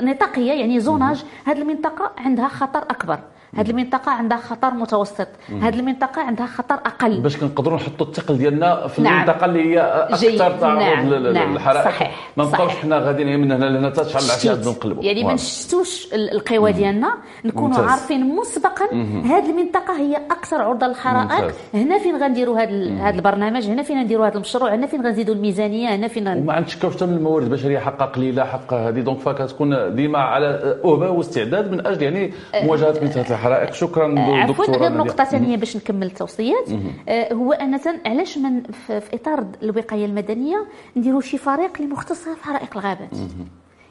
[0.00, 1.24] نطاقية يعني زوناج.
[1.44, 3.18] هذه المنطقة عندها خطر أكبر.
[3.56, 5.28] هذه المنطقة عندها خطر متوسط.
[5.62, 7.20] هذه المنطقة عندها خطر أقل.
[7.20, 9.14] باش كنقدروا نحطوا الثقل ديالنا في نعم.
[9.14, 11.08] المنطقة اللي هي أكثر تعرض نعم.
[11.08, 11.84] للحرائق.
[11.84, 12.32] صحيح.
[12.36, 15.04] ما نبقاوش حنا غاديين من هنا لهنا تشعل العشاء نقلبوا.
[15.04, 17.14] يعني ما نشتوش القوى ديالنا.
[17.44, 18.84] نكونوا عارفين مسبقا
[19.24, 21.54] هذه المنطقة هي أكثر عرضة للحرائق.
[21.74, 25.94] هنا فين غنديروا هذا هذا البرنامج؟ هنا فين نديروا هذا المشروع؟ هنا فين غنزيدوا الميزانية؟
[25.94, 29.04] هنا فين وما عندش حتى من الموارد البشريه حقها قليلة حقها هذه.
[29.04, 34.76] دونك فكتكون ديما على أوبة واستعداد من أجل يعني مواجهة مثل هذه الحرائق شكرا عفوا
[34.76, 36.68] غير نقطة ثانية باش نكمل التوصيات.
[37.08, 42.44] آه، هو أن علاش من في إطار الوقاية المدنية نديروا شي فريق اللي مختص في
[42.44, 43.10] حرائق الغابات.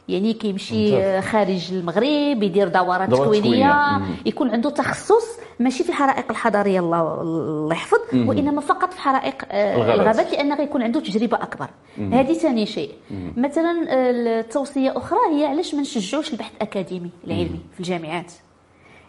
[0.07, 7.21] يعني كيمشي خارج المغرب يدير دورات تكوينية يكون عنده تخصص ماشي في الحرائق الحضارية الله
[7.21, 10.31] الله يحفظ وإنما فقط في حرائق آه، الغابات.
[10.31, 11.67] لأن غيكون عنده تجربة أكبر.
[11.97, 12.91] هذه ثاني شيء.
[13.37, 18.31] مثلا التوصية أخرى هي علاش ما نشجعوش البحث الأكاديمي العلمي في الجامعات؟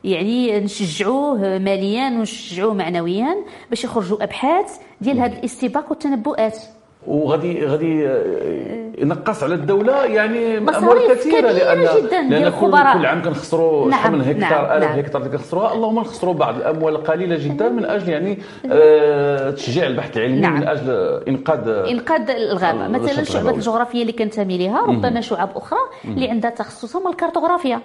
[0.05, 3.37] يعني نشجعوه ماليا ونشجعوه معنويا
[3.71, 6.59] باش يخرجوا أبحاث ديال هذا الاستباق والتنبؤات.
[7.07, 8.09] وغادي غادي
[8.99, 14.13] ينقص على الدولة يعني اموال كثيرة لأن جدا لأن كل, كل عام كنخسروا نعم شحال
[14.13, 14.99] من هكتار نعم ألف نعم.
[14.99, 18.39] هكتار اللي كنخسروها اللهم نخسروا بعض الأموال القليله جدا من أجل يعني
[18.71, 20.57] آه تشجيع البحث العلمي نعم.
[20.57, 20.91] من أجل
[21.29, 22.89] إنقاذ إنقاذ الغابة.
[22.89, 27.81] مثلا الشعبه الجغرافية اللي كنتمي لها ربما شعب أخرى اللي عندها تخصصهم الكارتوغرافيا.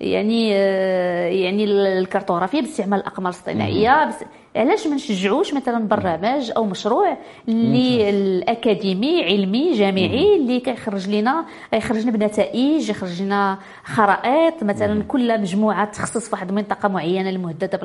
[0.00, 4.10] يعني آه، يعني الكارتوغرافيا باستعمال الأقمار الاصطناعيه
[4.56, 7.16] علاش ما نشجعوش مثلا برنامج أو مشروع
[7.48, 15.40] اللي الأكاديمي علمي جامعي اللي كيخرج لنا يخرج لنا بنتائج يخرج لنا خرائط مثلا كل
[15.40, 17.80] مجموعة تخصص في واحد المنطقة معينة المهددة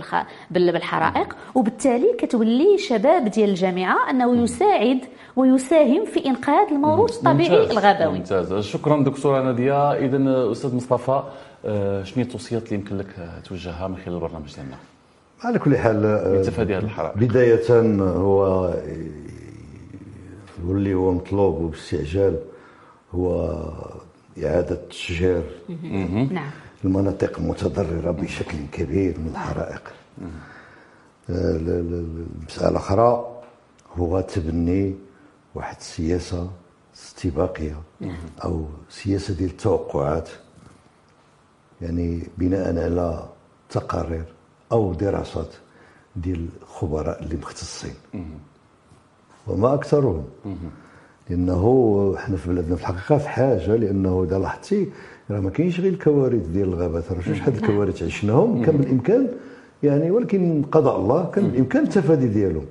[0.51, 4.99] بالحرائق وبالتالي كتولي شباب ديال الجامعة أنه يساعد
[5.35, 8.17] ويساهم في إنقاذ الموروث الطبيعي الغابوي.
[8.17, 8.53] ممتاز.
[8.53, 9.91] شكرا دكتورة نادية.
[9.93, 11.23] اذا أستاذ مصطفى
[12.03, 14.77] شنو هي التوصيات اللي يمكن لك توجهها من خلال البرنامج ديالنا
[15.43, 16.01] على كل حال
[16.41, 18.73] لتفادي هذه الحرائق بداية هو
[20.65, 22.39] واللي هو مطلوب باستعجال
[23.13, 23.59] هو
[24.43, 25.43] إعادة تشجير
[26.31, 26.49] نعم.
[26.85, 29.81] المناطق المتضررة بشكل كبير من الحرائق.
[31.29, 33.41] آه، المسألة الأخرى
[33.97, 34.95] هو تبني
[35.55, 36.51] واحد السياسة
[36.95, 37.81] استباقية
[38.43, 40.29] أو سياسة ديال التوقعات.
[41.81, 43.23] يعني بناء على
[43.69, 44.25] تقارير
[44.71, 45.53] أو دراسات
[46.15, 47.93] ديال الخبراء اللي مختصين.
[49.47, 50.23] وما أكثرهم.
[51.29, 54.89] لأنه إحنا في بلادنا في الحقيقة في حاجة لأنه إذا لاحظتي
[55.31, 59.27] راه ما كاينش غير الكوارث ديال الغابات راه شحال الكوارث عشناهم كان بالإمكان
[59.83, 62.65] يعني ولكن قضاء الله كان بالامكان التفادي ديالهم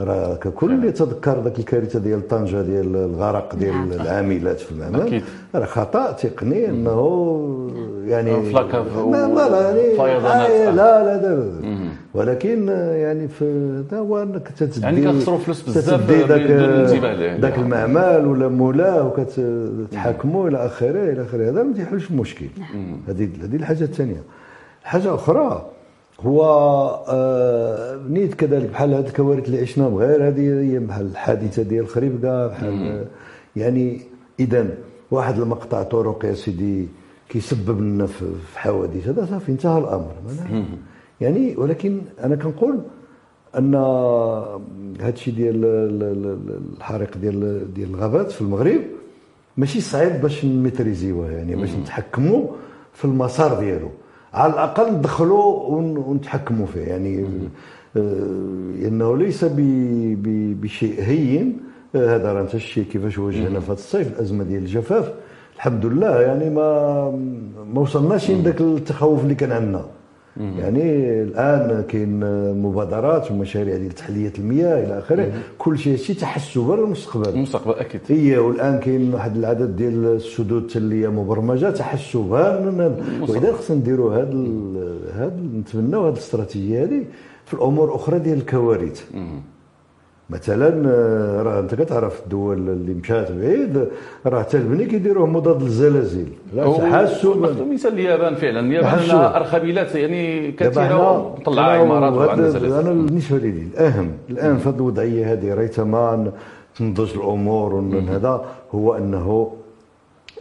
[0.00, 3.92] راه ككل اللي يتذكر ذاك الكارثة ديال طنجه ديال الغرق ديال نعم.
[3.92, 5.22] العاملات في المعمل.
[5.54, 7.70] راه خطأ تقني إنه
[8.06, 10.00] يعني ما ما لا يعني.
[10.00, 11.52] آه، لا لا لا.
[12.14, 13.44] ولكن آه، يعني في
[13.90, 17.36] هذا هو إنك تتدي يعني كتخسروا فلوس بزاف ذاك بدون انتباه ليه.
[17.36, 21.50] ذاك المعمل ولا مولاه وكتحاكموا إلى آخره إلى آخره.
[21.50, 22.46] هذا ما تيحلش المشكل
[23.08, 24.22] هذه هذه الحاجة الثانية.
[24.84, 25.66] حاجة أخرى
[26.26, 26.42] هو
[27.08, 32.46] آه نيت كذلك بحال هذه الكوارث اللي عشناهم غير هذه هي بحال الحادثة ديال خريبكا
[32.46, 33.04] بحال آه،
[33.56, 34.00] يعني
[34.40, 34.66] اذا
[35.10, 36.88] واحد المقطع طرق يا سيدي
[37.28, 38.24] كيسبب لنا في
[38.56, 40.12] حوادث هذا صافي انتهى الأمر.
[41.20, 42.78] يعني ولكن أنا كنقول
[43.58, 43.74] أن
[45.00, 48.80] هذا الشيء ديال ال- ال- ال- الحريق ديال ديال الغابات في المغرب
[49.56, 52.46] ماشي صعيب باش نميتريزيوه يعني باش نتحكموا
[52.92, 53.88] في المسار ديالو.
[54.34, 56.80] على الأقل ندخلوا ون- ونتحكموا فيه.
[56.80, 57.24] يعني
[57.96, 59.44] آه، إنه ليس
[60.62, 61.58] بشيء هين.
[61.94, 65.12] آه، هذا راه انت الشيء كيفاش واجهنا في هذا الصيف الأزمة ديال الجفاف.
[65.56, 67.10] الحمد لله يعني ما
[67.74, 69.84] ما وصلناش لذاك التخوف اللي كان عندنا.
[70.36, 70.82] يعني
[71.22, 72.20] الآن كاين
[72.62, 75.32] مبادرات ومشاريع ديال تحلية المياه إلى آخره.
[75.58, 77.74] كل شيء شيء تحسبا للمستقبل المستقبل.
[77.74, 78.00] أكيد.
[78.08, 82.58] هي والآن كاين واحد العدد ديال السدود التلية مبرمجة تحسبها
[83.28, 84.32] وإذا خصنا نديروا هذا
[85.14, 87.04] هذا نتمناو هذه الاستراتيجية هذه
[87.44, 89.04] في الأمور الاخرى ديال الكوارث.
[90.32, 93.88] مثلا آه، راه انت كتعرف الدول اللي مشات بعيد
[94.26, 96.26] راه حتى البني كيديروه مضاد للزلازل.
[96.54, 98.60] لا ناخذ مثال اليابان فعلا.
[98.60, 98.90] اليابان.
[98.90, 102.72] عندها أرخبيلات يعني كثيرة حنا عمارات وعندها زلازل.
[102.72, 106.32] أنا بالنسبة لي الأهم الان في هذه الوضعية هذه ريتما
[106.76, 109.52] تنضج الأمور هذا هو أنه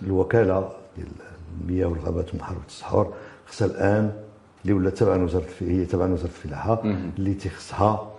[0.04, 1.08] الوكالة ديال
[1.62, 3.14] المياه والغابات ومحاربه الصحور
[3.48, 4.12] خصها الآن
[4.64, 6.82] اللي ولات تبع وزارة هي تبع وزارة الفلاحة
[7.18, 8.11] اللي تخصها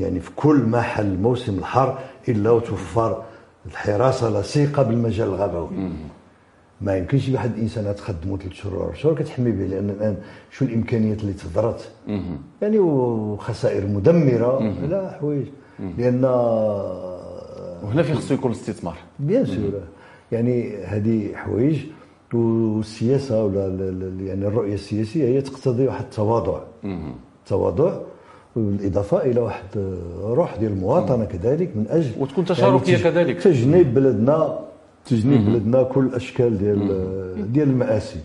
[0.00, 3.22] يعني في كل محل موسم الحر إلا وتوفر
[3.66, 5.68] الحراسة لصيقه بالمجال الغابوي
[6.80, 10.16] ما يمكنش واحد الإنسان تخدمه ثلاث شهور أربع شهور كتحمي به لأن الآن
[10.50, 11.90] شو الإمكانيات اللي تهدرت
[12.62, 15.46] يعني وخسائر مدمرة لا حوايج.
[15.98, 16.24] لأن
[17.84, 18.96] وهنا في خصو يكون الاستثمار.
[19.18, 19.80] بيان سور.
[20.32, 21.78] يعني هذه حوايج
[22.34, 23.66] والسياسة ولا
[24.20, 26.60] يعني الرؤية السياسية هي تقتضي واحد التواضع.
[27.46, 27.92] تواضع
[28.56, 29.64] بالإضافة إلى واحد
[30.22, 33.42] روح ديال المواطنة كذلك من أجل وتكون تشاركية تج- كذلك.
[33.42, 34.58] تجنيب بلدنا
[35.06, 38.18] تجنيب بلدنا كل الأشكال ديال ديال المآسي.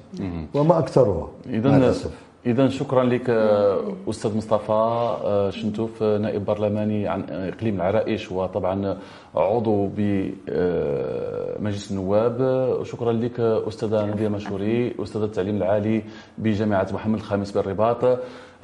[0.54, 2.12] وما أكثرها اذا الأسف.
[2.46, 8.98] اذا شكرا لك آه، أستاذ مصطفى آه، شنتوف آه، نائب برلماني عن إقليم العرائش وطبعا
[9.36, 12.42] عضو بمجلس النواب.
[12.42, 16.02] آه، شكرا لك آه، أستاذة نادية مشوري أستاذة التعليم العالي
[16.38, 18.20] بجامعة محمد الخامس بالرباط.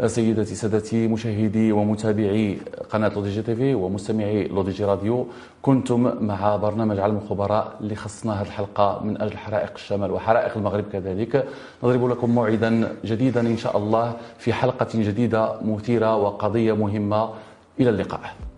[0.05, 2.57] سيداتي سادتي مشاهدي ومتابعي
[2.89, 5.27] قناة L'ODJ TV ومستمعي L'ODJ Radio
[5.61, 10.85] كنتم مع برنامج عالم الخبراء اللي خصصنا هذه الحلقة من أجل حرائق الشمال وحرائق المغرب
[10.93, 11.45] كذلك.
[11.83, 17.29] نضرب لكم موعدا جديدا إن شاء الله في حلقة جديدة مثيرة وقضية مهمة.
[17.79, 18.50] إلى اللقاء.